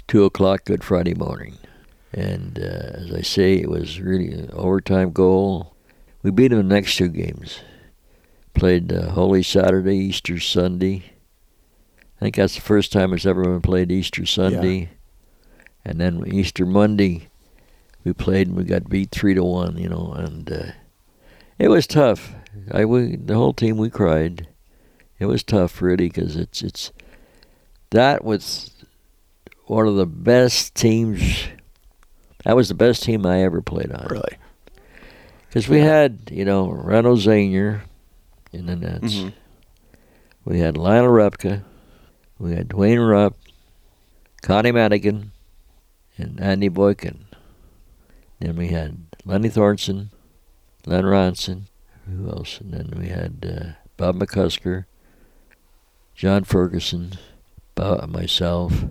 [0.07, 1.59] two o'clock Good Friday morning,
[2.13, 5.75] and uh, as I say, it was really an overtime goal.
[6.29, 7.61] We beat them the next two games.
[8.53, 11.05] Played uh, Holy Saturday, Easter Sunday.
[12.17, 14.91] I think that's the first time it's ever been played Easter Sunday.
[15.87, 17.29] And then Easter Monday,
[18.05, 20.73] we played and we got beat three to one, you know, and uh,
[21.59, 22.35] it was tough.
[22.73, 24.49] I we the whole team we cried.
[25.19, 26.93] It was tough, really, because it's it's
[27.89, 28.73] that was
[29.65, 31.45] one of the best teams.
[32.45, 34.09] That was the best team I ever played on.
[34.11, 34.37] Really.
[35.49, 37.83] Because we had, you know, Reno Zanier
[38.53, 39.15] in the nets.
[39.15, 39.33] Mhm.
[40.45, 41.63] We had Lionel Repka.
[42.39, 43.37] We had Duane Rupp,
[44.43, 45.33] Connie Madigan,
[46.17, 47.25] and Andy Boykin.
[48.41, 50.11] Then we had Lenny Thornton,
[50.87, 51.63] Len Ronson.
[52.07, 52.61] Who else?
[52.61, 54.85] And then we had uh, Bob McCusker,
[56.15, 57.15] John Ferguson,
[57.75, 58.85] Bob, myself.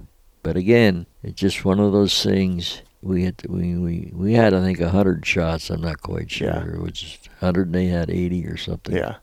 [0.43, 2.82] But again, it's just one of those things.
[3.02, 5.70] We had we, we, we had I think a hundred shots.
[5.70, 6.48] I'm not quite sure.
[6.48, 6.64] Yeah.
[6.74, 8.96] It was hundred and they had eighty or something.
[8.96, 9.18] Yeah.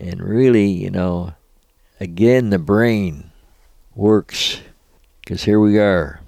[0.00, 1.34] And really, you know,
[2.00, 3.30] again, the brain
[3.94, 4.60] works
[5.22, 6.20] because here we are.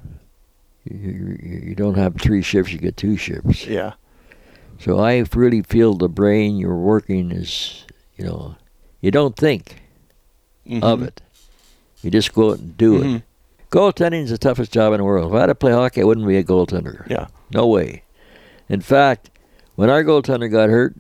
[0.85, 0.97] You,
[1.43, 3.67] you, you don't have three shifts, you get two shifts.
[3.67, 3.93] Yeah.
[4.81, 7.85] So I really feel the brain you're working is,
[8.17, 8.57] you know,
[9.03, 9.83] you don't think
[10.83, 11.09] of Mhm.
[11.09, 11.21] it.
[12.03, 13.17] You just go out and do Mhm.
[13.17, 13.23] it.
[13.71, 15.31] Goaltending is the toughest job in the world.
[15.31, 17.09] If I had to play hockey, I wouldn't be a goaltender.
[17.09, 17.27] Yeah.
[17.53, 18.03] No way.
[18.69, 19.31] In fact,
[19.75, 20.95] when our goaltender got hurt,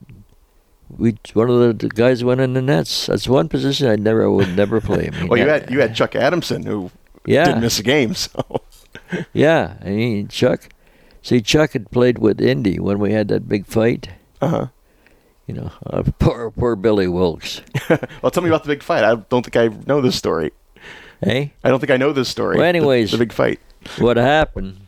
[0.90, 3.06] we one of the, guys went in the nets.
[3.06, 5.08] That's one position I never would never play.
[5.08, 6.90] I mean, Well, you had you had Chuck Adamson who
[7.26, 8.14] yeah, didn't miss a game.
[8.14, 8.62] So
[9.32, 10.68] Yeah, I mean Chuck.
[11.22, 14.10] See, Chuck had played with Indy when we had that big fight.
[14.40, 14.66] Uh huh.
[15.46, 17.60] You know, uh, poor poor Billy Wilkes.
[18.22, 19.04] well, tell me about the big fight.
[19.04, 20.52] I don't think I know this story.
[21.22, 22.56] Hey, I don't think I know this story.
[22.56, 23.10] Well, anyways.
[23.10, 23.60] the, big fight.
[23.98, 24.80] what happened?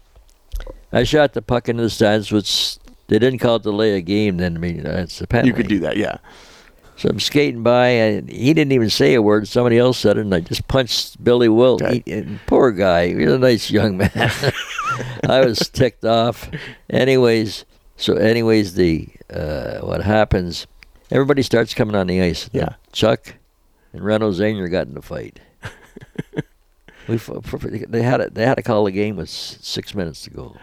[0.92, 4.36] I shot the puck into the stands, which they didn't call it delay a game.
[4.36, 5.48] Then I mean, that's a penalty.
[5.48, 6.18] You could do that, yeah.
[6.96, 9.48] So I'm skating by, and he didn't even say a word.
[9.48, 11.82] Somebody else said it, and I just punched Billy Wilt.
[11.82, 12.02] Okay.
[12.04, 13.08] He, poor guy.
[13.08, 14.10] He was a nice young man.
[15.28, 16.50] I was ticked off.
[16.90, 17.64] Anyways,
[17.96, 20.66] so anyways, the uh, what happens?
[21.10, 22.50] Everybody starts coming on the ice.
[22.52, 22.74] Yeah.
[22.92, 23.34] Chuck
[23.92, 25.40] and Reynolds Zanger got in a fight.
[27.08, 28.34] We they had it.
[28.34, 30.56] They had to call the game with six minutes to go.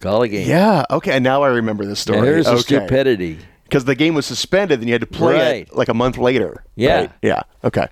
[0.00, 0.48] Call the game.
[0.48, 0.84] Yeah.
[0.90, 1.12] Okay.
[1.12, 2.26] And now I remember the story.
[2.26, 3.38] here's the stupidity.
[3.64, 5.68] Because the game was suspended, and you had to play Right.
[5.68, 6.64] it like a month later.
[6.76, 6.96] Yeah.
[6.96, 7.12] right?
[7.22, 7.42] Yeah.
[7.64, 7.86] Okay.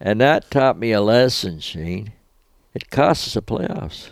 [0.00, 2.12] And that taught me a lesson, Shane.
[2.74, 4.10] It cost us the playoffs.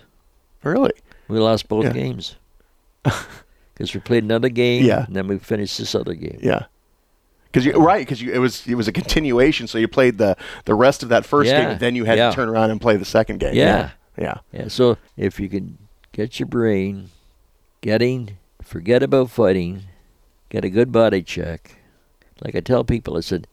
[0.65, 0.93] Really?
[1.29, 1.93] We lost both Yeah.
[1.93, 2.37] games.
[3.75, 5.05] Because we played another game, Yeah.
[5.05, 6.39] and then we finished this other game.
[6.43, 6.65] Yeah.
[7.57, 10.37] Because you right, because you it was it was a continuation, so you played the
[10.67, 11.71] the rest of that first Yeah.
[11.71, 12.29] game, then you had Yeah.
[12.29, 13.55] to turn around and play the second game.
[13.55, 13.93] Yeah.
[14.19, 14.41] Yeah.
[14.53, 15.79] Yeah, so if you can
[16.13, 17.09] get your brain
[17.81, 19.85] getting, forget about fighting,
[20.51, 21.77] get a good body check.
[22.45, 23.47] Like I tell people, I said,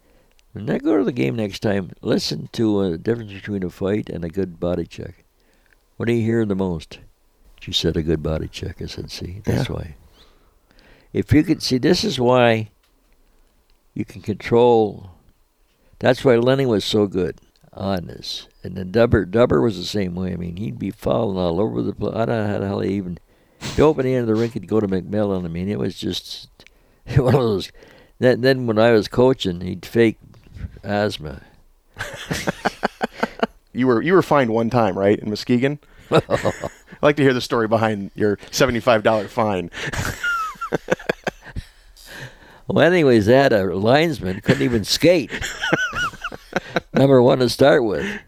[0.51, 4.09] when I go to the game next time, listen to a difference between a fight
[4.09, 5.23] and a good body check.
[5.95, 6.99] What do you hear the most?
[7.61, 8.81] She said, a good body check.
[8.81, 9.95] I said, see, that's why.
[11.13, 12.69] If you could see, this is why
[13.93, 15.12] you can control.
[15.99, 17.39] That's why Lenny was so good
[17.71, 18.47] on this.
[18.63, 20.34] And then Dubber, Dubber was the same way.
[20.34, 22.15] I mean, he'd be falling all over the place.
[22.15, 23.19] I don't know how the hell he even.
[23.75, 25.45] He opened the end of the rink, he'd go to McMillan.
[25.45, 26.49] I mean, it was just
[27.15, 27.71] one of those.
[28.19, 30.17] Then, then when I was coaching, he'd fake
[30.84, 31.41] asthma.
[33.73, 35.79] You were you were fined one time, right, in Muskegon.
[36.12, 36.21] I'd
[37.01, 39.71] like to hear the story behind your seventy five dollar fine.
[42.67, 45.32] Well, anyways, that a linesman couldn't even skate.
[46.93, 48.21] Number one to start with,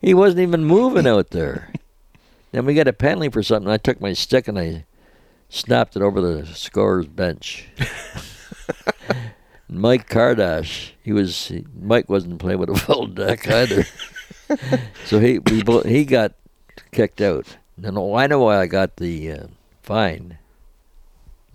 [0.00, 1.72] he wasn't even moving out there.
[2.52, 3.70] Then we got a penalty for something.
[3.70, 4.84] I took my stick and I
[5.48, 7.68] snapped it over the scorer's bench.
[9.68, 13.84] Mike Kardash, he was he, Mike wasn't playing with a full deck either,
[15.04, 16.32] so he we bo- he got
[16.90, 17.56] kicked out.
[17.80, 19.46] And oh, I know why I got the uh,
[19.82, 20.38] fine.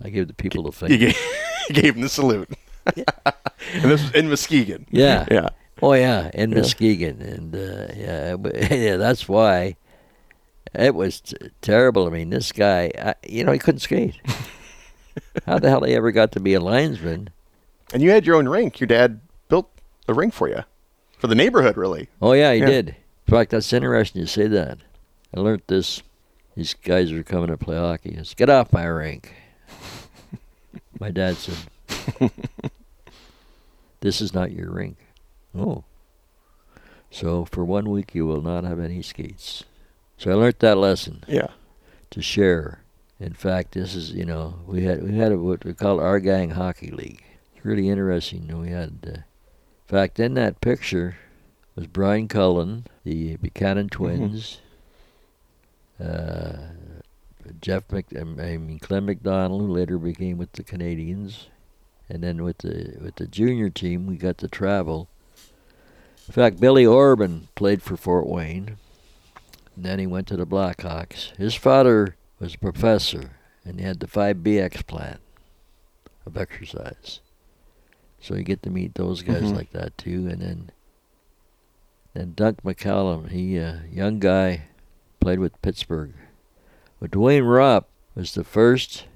[0.02, 1.12] I gave the people the finger.
[1.72, 2.48] gave, him the salute.
[2.96, 3.04] and
[3.84, 4.86] this was in Muskegon.
[4.90, 5.26] Yeah.
[5.30, 5.48] Yeah.
[5.82, 6.58] Oh yeah, in Yeah.
[6.58, 8.36] Muskegon, and uh, yeah,
[8.74, 9.76] yeah, that's why
[10.74, 12.06] it was t- terrible.
[12.06, 14.18] I mean, this guy, I, you know, he couldn't skate.
[15.46, 17.28] How the hell he ever got to be a linesman?
[17.92, 18.80] And you had your own rink.
[18.80, 19.70] Your dad built
[20.08, 20.64] a rink for you,
[21.18, 22.08] for the neighborhood, really.
[22.22, 22.66] Oh yeah, he Yeah.
[22.66, 22.88] did.
[23.26, 24.78] In fact, that's interesting you say that.
[25.36, 26.02] I learned this.
[26.54, 28.10] These guys are coming to play hockey.
[28.12, 29.30] He says, Get off my rink.
[31.00, 31.56] My dad said,
[34.00, 34.96] "This is not your rink."
[35.54, 35.84] Oh.
[37.10, 39.64] So for one week you will not have any skates.
[40.18, 41.48] So I learned that lesson Yeah.
[42.10, 42.80] to share.
[43.18, 46.20] In fact, this is you know we had we had a, what we call our
[46.20, 47.24] gang hockey league.
[47.54, 48.46] It's really interesting.
[48.60, 49.24] We had, uh, in
[49.86, 51.16] fact, in that picture
[51.74, 54.60] was Brian Cullen, the Buchanan twins,
[56.02, 56.56] uh,
[57.60, 61.46] Jeff Mc, I mean Clem McDonald, who later became with the Canadiens,
[62.08, 65.08] and then with the with the junior team we got to travel.
[66.28, 68.76] In fact, Billy Orban played for Fort Wayne.
[69.76, 71.36] And then he went to the Blackhawks.
[71.36, 73.32] His father was a professor,
[73.64, 75.18] and he had the 5BX plan
[76.24, 77.20] of exercise.
[78.20, 79.54] So you get to meet those guys Mhm.
[79.54, 80.26] like that too.
[80.28, 80.70] And then,
[82.14, 84.62] then Dunk McCallum, he uh, young guy,
[85.20, 86.14] played with Pittsburgh.
[87.00, 89.06] But Duane Rupp was the first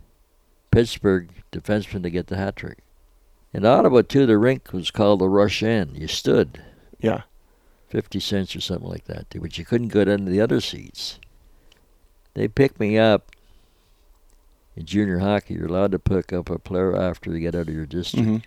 [0.71, 2.79] Pittsburgh defenseman to get the hat trick.
[3.53, 5.97] In Ottawa too, the rink was called the Rush End.
[5.97, 6.63] You stood.
[7.01, 7.23] Yeah.
[7.89, 10.61] 50 cents or something like that, too, but you couldn't go down to the other
[10.61, 11.19] seats.
[12.35, 13.33] They picked me up
[14.77, 15.55] in junior hockey.
[15.55, 18.29] You're allowed to pick up a player after you get out of your district.
[18.29, 18.43] Mhm.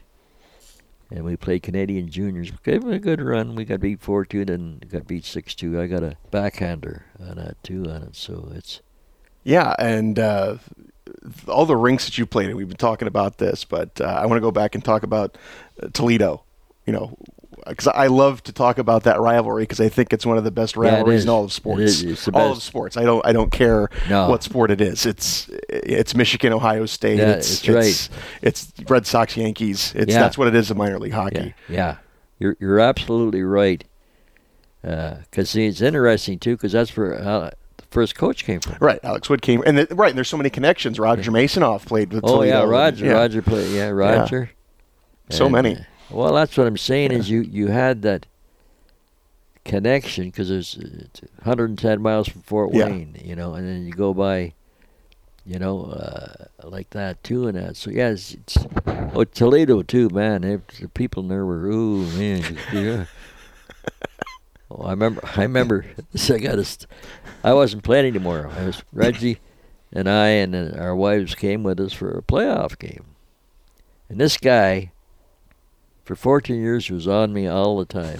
[1.11, 2.51] And we played Canadian juniors.
[2.51, 3.55] We gave it a good run.
[3.55, 5.77] We got beat 4 2, then got beat 6 2.
[5.77, 8.15] I got a backhander on that, too, on it.
[8.15, 8.81] So it's.
[9.43, 10.57] Yeah, and uh,
[11.47, 14.25] all the rinks that you played in, we've been talking about this, but uh, I
[14.25, 15.37] want to go back and talk about
[15.81, 16.43] uh, Toledo.
[16.85, 17.17] You know,
[17.65, 20.51] because I love to talk about that rivalry because I think it's one of the
[20.51, 21.23] best rivalries is.
[21.23, 22.03] in all of sports.
[22.33, 22.97] All of sports.
[22.97, 23.25] I don't.
[23.25, 24.29] I don't care No.
[24.29, 25.05] what sport it is.
[25.05, 27.19] It's it's Michigan, Ohio State.
[27.19, 27.85] Yeah, it's, it's right.
[27.85, 28.09] It's,
[28.41, 29.93] it's Red Sox, Yankees.
[29.95, 30.19] It's Yeah.
[30.19, 31.53] that's what it is in minor league hockey.
[31.69, 31.95] Yeah, yeah.
[32.39, 33.83] You're, you're absolutely right.
[34.81, 37.51] Because, see, it's interesting, too, because that's for uh,
[37.93, 38.75] first coach came from.
[38.81, 40.99] Right, Alex Wood came, and the, right, and there's so many connections.
[40.99, 42.23] Roger Masonoff played with.
[42.25, 43.05] Oh yeah, Roger.
[43.05, 43.71] and- Roger played.
[43.73, 44.49] Yeah, Roger.
[45.29, 45.75] So And, many.
[45.77, 48.25] uh, well, that's what I'm saying is you you had that
[49.65, 52.85] connection because there's it's 110 miles from Fort Yeah.
[52.87, 54.53] Wayne, you know, and then you go by,
[55.45, 57.77] you know, uh, like that too, and that.
[57.77, 58.57] So yeah, it's, it's
[59.15, 60.41] oh Toledo too, man.
[60.41, 63.05] They, the people there were ooh man, yeah.
[64.75, 65.21] Oh, I remember.
[65.35, 65.85] I remember.
[66.11, 66.63] This I got.
[66.65, 66.89] St-
[67.43, 68.49] I wasn't playing anymore.
[68.57, 69.39] I was Reggie,
[69.91, 73.05] and I and our wives came with us for a playoff game.
[74.09, 74.91] And this guy,
[76.03, 78.19] for 14 years, was on me all the time.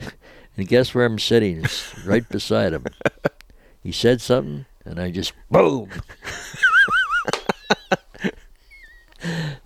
[0.56, 1.64] and guess where I'm sitting?
[1.64, 2.86] It's right beside him.
[3.82, 5.90] He said something, and I just boom.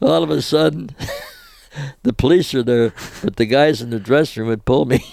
[0.03, 0.91] all of a sudden,
[2.03, 5.05] the police are there, but the guys in the dressing room would pull me.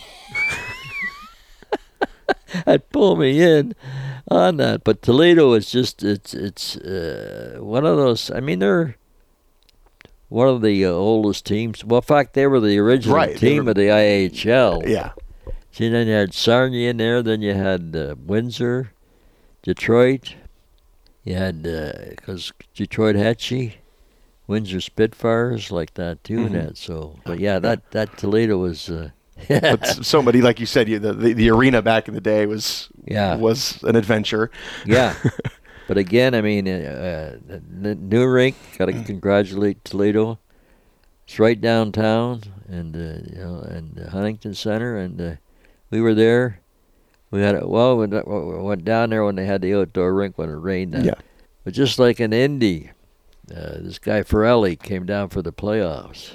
[2.67, 3.73] I'd pull me in
[4.29, 4.83] on that.
[4.83, 8.29] But Toledo is just it's it's uh, one of those.
[8.31, 8.95] I mean, they're
[10.29, 11.83] one of the uh, oldest teams.
[11.85, 14.87] Well, in fact, they were the original Right, team were- of the IHL.
[14.87, 15.11] Yeah,
[15.71, 17.21] See, then you had Sarnia in there.
[17.21, 18.91] Then you had uh, Windsor,
[19.61, 20.35] Detroit.
[21.23, 23.75] You had because Detroit Hatchie,
[24.45, 26.37] Windsor Spitfires like that too.
[26.39, 26.45] Mhm.
[26.47, 28.89] And that so, but yeah, that that Toledo was.
[28.89, 29.11] Uh,
[29.47, 32.21] but s- so many, like you said, you, the, the the arena back in the
[32.21, 33.35] day was Yeah.
[33.35, 34.51] was an adventure.
[34.85, 35.15] Yeah.
[35.87, 37.57] but again, I mean, uh, uh,
[37.99, 38.55] new rink.
[38.77, 40.39] Got to congratulate Toledo.
[41.25, 42.99] It's right downtown, and uh,
[43.31, 45.35] you know, and Huntington Center, and uh,
[45.89, 46.59] we were there.
[47.31, 47.67] We had it.
[47.67, 50.93] well, we went- down there when they had the outdoor rink when it rained.
[51.03, 51.15] Yeah.
[51.63, 52.91] But just like in Indy,
[53.49, 56.33] uh, this guy Ferrelli came down for the playoffs.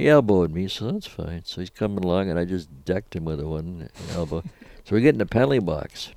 [0.00, 1.42] He elbowed me, so that's fine.
[1.44, 4.42] So he's coming along, and I just decked him with a one elbow.
[4.84, 6.08] so we get in the penalty box.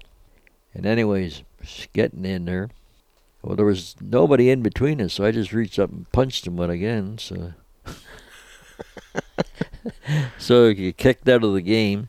[0.74, 1.43] And anyways,
[1.91, 2.69] getting in there.
[3.41, 6.56] Well, there was nobody in between us, so I just reached up and punched him
[6.56, 7.17] one again.
[7.17, 7.56] So,
[10.38, 12.08] so you kicked out of the game.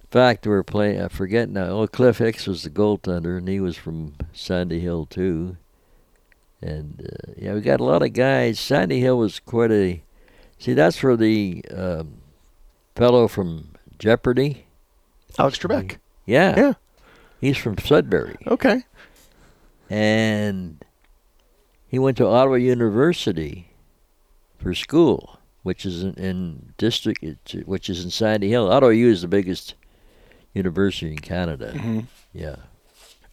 [0.00, 1.02] In fact, we were playing.
[1.02, 1.66] I forget now.
[1.66, 5.58] Oh, Cliff Hicks was the goaltender, and he was from Sandy Hill too.
[6.62, 8.58] And uh, yeah, we got a lot of guys.
[8.58, 10.02] Sandy Hill was quite a.
[10.58, 12.14] See, that's where the um,
[12.94, 14.66] fellow from Jeopardy.
[15.38, 15.98] Alex Trebek.
[16.26, 16.72] Yeah, Yeah.
[17.40, 18.36] he's from Sudbury.
[18.46, 18.82] Okay.
[19.90, 20.82] and
[21.88, 23.68] he went to Ottawa University
[24.58, 27.22] for school, which is in, in district,
[27.66, 28.70] which is in Sandy Hill.
[28.72, 29.74] Ottawa U is the biggest
[30.54, 31.72] university in Canada.
[31.74, 32.06] Mhm.
[32.32, 32.56] Yeah,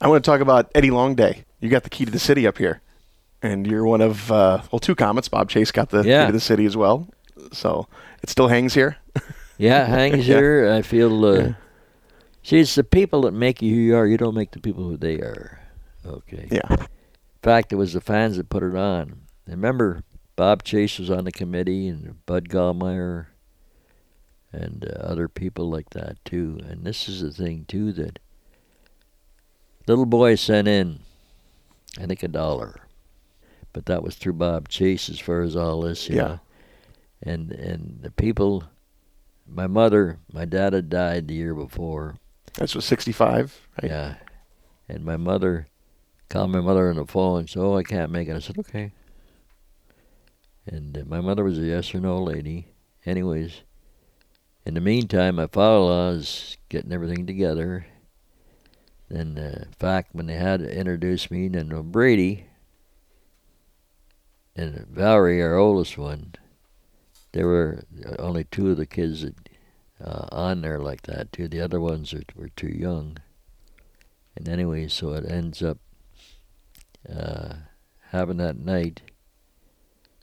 [0.01, 1.45] I want to talk about Eddie Longday.
[1.61, 2.81] You got the key to the city up here,
[3.41, 5.29] and you're one of uh, well, two Komets.
[5.29, 6.31] Bob Chase got the Yeah.
[6.31, 7.07] the city as well,
[7.51, 7.87] so
[8.23, 8.97] it still hangs here.
[9.57, 10.35] yeah, hangs Yeah.
[10.35, 10.71] here.
[10.71, 11.25] I feel.
[11.25, 11.53] Uh, Yeah.
[12.43, 14.07] See, it's the people that make you who you are.
[14.07, 15.59] You don't make the people who they are.
[16.03, 16.47] Okay.
[16.51, 16.67] Yeah.
[16.71, 16.87] In
[17.43, 19.21] fact, it was the fans that put it on.
[19.47, 20.01] I remember
[20.35, 23.27] Bob Chase was on the committee and Bud Gallmeyer
[24.51, 26.59] and uh, other people like that too.
[26.67, 28.17] And this is the thing too that
[29.87, 30.99] little boy sent in,
[31.99, 32.75] I think a dollar,
[33.73, 36.09] but that was through Bob Chase as far as all this.
[36.09, 36.21] Yeah.
[36.21, 36.39] Know?
[37.23, 38.63] And and the people,
[39.47, 42.15] my mother, my dad had died the year before.
[42.55, 43.67] That's was 65.
[43.81, 43.91] Right?
[43.91, 44.15] Yeah.
[44.89, 45.67] And my mother
[46.29, 48.35] called my mother on the phone and said, Oh, I can't make it.
[48.35, 48.91] I said, Okay.
[50.65, 52.67] And uh, my mother was a yes or no lady.
[53.05, 53.61] Anyways,
[54.65, 57.85] in the meantime, my father in law is getting everything together.
[59.09, 62.45] And uh, in fact, when they had to introduce me, then uh, Brady
[64.55, 66.35] and Valerie, our oldest one,
[67.31, 67.83] there were
[68.19, 69.35] only two of the kids that
[70.03, 71.47] uh, on there like that too.
[71.47, 73.17] The other ones are, were too young.
[74.35, 75.77] And anyway, so it ends up
[77.09, 77.53] uh,
[78.09, 79.01] having that night.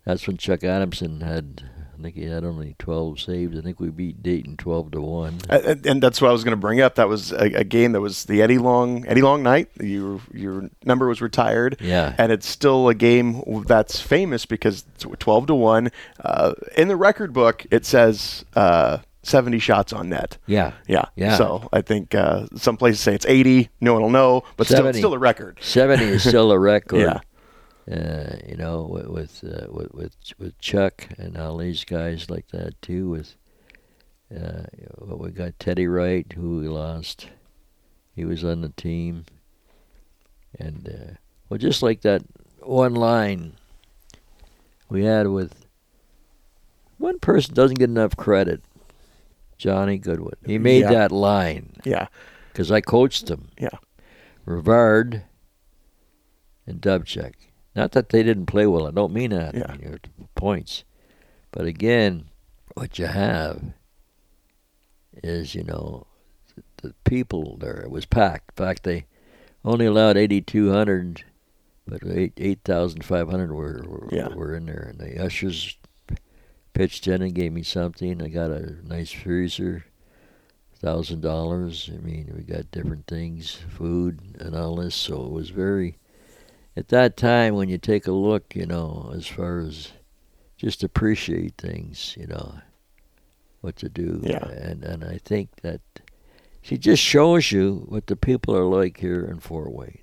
[0.05, 3.59] That's when Chuck Adamson had, I think he had only 12 saves.
[3.59, 5.39] I think we beat Dayton 12 to one.
[5.51, 6.95] And, and that's what I was going to bring up.
[6.95, 9.69] That was a, a game that was the Eddie Long Eddie Long night.
[9.81, 11.77] You, your number was retired.
[11.81, 12.14] Yeah.
[12.18, 15.91] and it's still a game that's famous because it's 12 to 1
[16.25, 20.72] uh, in the record book it says uh, 70 shots on net Yeah.
[20.87, 21.37] yeah Yeah.
[21.37, 24.79] so i think uh, some places say it's 80 no one will know but still,
[24.79, 24.99] 70.
[24.99, 27.01] still a record 70 is still a record.
[27.01, 27.20] Yeah.
[27.91, 32.49] Uh, you know, with with, uh, with with with Chuck and all these guys like
[32.49, 33.09] that too.
[33.09, 33.34] With
[34.36, 34.64] uh,
[35.07, 37.28] we got Teddy Wright, who we lost.
[38.14, 39.24] He was on the team,
[40.59, 41.14] and uh,
[41.49, 42.22] well, just like that
[42.61, 43.55] one line
[44.91, 45.64] we had with
[46.99, 48.62] one person doesn't get enough credit.
[49.57, 50.34] Johnny Goodwin.
[50.45, 50.91] He made Yeah.
[50.93, 52.09] that line yeah
[52.53, 53.49] because I coached him.
[53.59, 53.70] Yeah.
[54.47, 55.22] Rivard,
[56.66, 57.32] and Dubchek.
[57.79, 58.89] Not that they didn't play well.
[58.89, 59.55] I don't mean that.
[59.55, 59.66] Yeah.
[59.68, 60.01] I mean,
[60.35, 60.83] points.
[61.53, 62.24] But again,
[62.74, 63.62] what you have
[65.22, 66.09] is, you know,
[66.57, 67.81] the, the people there.
[67.81, 68.59] It was packed.
[68.59, 69.07] In fact, they
[69.64, 71.22] only allowed 8,200,
[71.87, 74.35] but 8 8,500 were, were, Yeah.
[74.35, 74.89] were in there.
[74.91, 75.76] And the ushers
[76.72, 78.20] pitched in and gave me something.
[78.20, 79.85] I got a nice freezer,
[80.74, 81.89] thousand dollars.
[81.95, 84.97] I mean, we got different things, food and all this.
[84.97, 85.97] So it was very.
[86.79, 89.91] At that time, when you take a look, you know, as far as
[90.57, 92.55] just appreciate things, you know,
[93.62, 94.20] what to do.
[94.22, 94.47] Yeah.
[94.47, 95.81] And and I think that
[96.62, 99.99] she just shows you what the people are like here in Fort Wayne.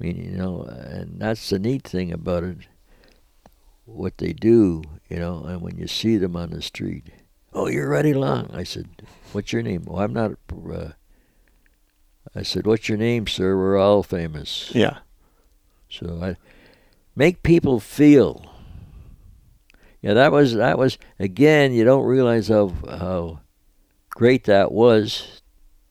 [0.00, 2.56] I mean, you know, and that's the neat thing about it.
[3.84, 7.08] What they do, you know, and when you see them on the street,
[7.52, 8.50] oh, you're Eddie Long.
[8.54, 8.88] I said,
[9.32, 9.84] what's your name?
[9.84, 10.32] Well, I'm not.
[10.50, 10.92] Uh,
[12.34, 13.56] I said, what's your name, sir?
[13.56, 14.70] We're all famous.
[14.74, 14.98] Yeah.
[15.88, 16.36] So I
[17.14, 18.44] make people feel.
[20.02, 21.72] Yeah, that was that was again.
[21.72, 23.40] You don't realize how how
[24.10, 25.40] great that was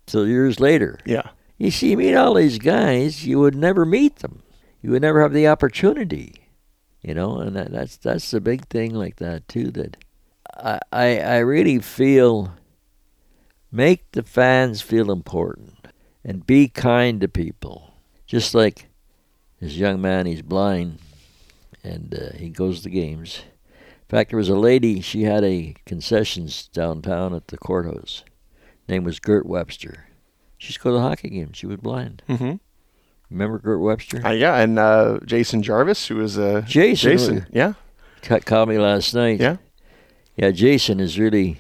[0.05, 0.99] till years later.
[1.05, 1.29] Yeah.
[1.57, 4.43] You see, you meet all these guys, you would never meet them.
[4.81, 6.34] You would never have the opportunity,
[7.01, 7.38] you know.
[7.38, 9.71] And that, that's that's the big thing like that too.
[9.71, 9.97] That
[10.55, 12.53] I I, I really feel
[13.71, 15.72] make the fans feel important
[16.24, 17.93] and be kind to people.
[18.26, 18.88] Just like
[19.59, 20.99] this young man, he's blind,
[21.84, 23.43] and uh, he goes to games.
[23.67, 25.01] In fact, there was a lady.
[25.01, 28.24] She had a concessions downtown at the courthouse.
[28.88, 30.07] Name was Gert Webster.
[30.57, 31.57] She used to go to the hockey games.
[31.57, 32.21] She was blind.
[32.30, 32.55] Mm-hmm.
[33.30, 34.26] Remember Gert Webster?
[34.26, 37.11] Uh, yeah, and uh, Jason Jarvis, who was uh, Jason.
[37.11, 37.47] Jason.
[37.51, 37.74] Yeah.
[38.21, 39.39] Cut called me last night.
[39.39, 39.57] Yeah.
[40.36, 41.59] Yeah, Jason is really.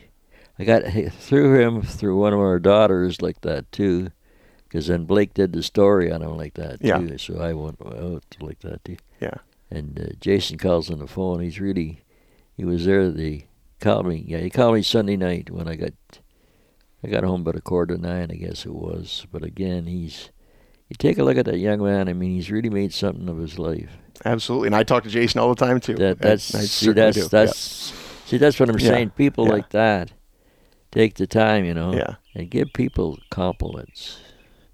[0.57, 0.83] I got
[1.13, 4.11] through him through one of our daughters like that too,
[4.73, 6.97] because then Blake did the story on him like that Yeah.
[6.97, 7.19] too.
[7.19, 8.97] So I went out like that too.
[9.21, 9.35] Yeah.
[9.69, 11.41] And uh, Jason calls on the phone.
[11.41, 12.01] He's really,
[12.57, 13.11] he was there.
[13.11, 13.43] The
[13.79, 14.25] called me.
[14.27, 15.93] Yeah, he called me Sunday night when I got,
[17.03, 19.27] I got home about a quarter to nine, I guess it was.
[19.31, 20.31] But again, he's.
[20.89, 22.09] You take a look at that young man.
[22.09, 23.89] I mean, he's really made something of his life.
[24.25, 24.67] Absolutely.
[24.69, 25.95] And I talk to Jason all the time too.
[25.95, 27.27] That that's I see that's do.
[27.29, 27.93] that's
[28.25, 29.09] see that's what I'm Yeah, saying.
[29.11, 29.51] People yeah.
[29.53, 30.13] like that
[30.91, 32.15] take the time, you know, Yeah.
[32.35, 34.17] and give people compliments.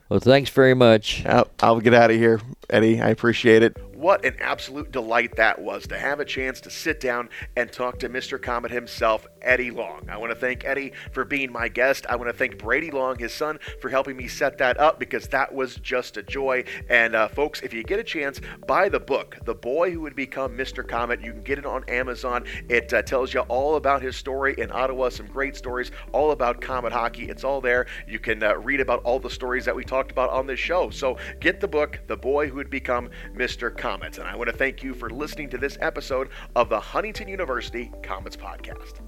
[0.09, 1.23] Well, thanks very much.
[1.25, 3.01] I'll, I'll get out of here, Eddie.
[3.01, 3.77] I appreciate it.
[3.93, 7.99] What an absolute delight that was to have a chance to sit down and talk
[7.99, 8.39] to Mr.
[8.39, 10.07] Komet himself, Eddie Long.
[10.09, 12.05] I want to thank Eddie for being my guest.
[12.07, 15.27] I want to thank Brady Long, his son, for helping me set that up because
[15.27, 16.63] that was just a joy.
[16.89, 20.15] And uh, folks, if you get a chance, buy the book, The Boy Who Would
[20.15, 20.81] Become Mr.
[20.81, 21.21] Komet.
[21.21, 22.45] You can get it on Amazon.
[22.69, 26.61] It uh, tells you all about his story in Ottawa, some great stories, all about
[26.61, 27.27] Komet hockey.
[27.27, 27.85] It's all there.
[28.07, 30.89] You can uh, read about all the stories that we talked about on this show.
[30.89, 33.73] So get the book, The Boy Who Would Become Mr.
[33.73, 34.19] Komet.
[34.19, 37.89] And I want to thank you for listening to this episode of the Huntington University
[38.03, 38.99] Komets Podcast.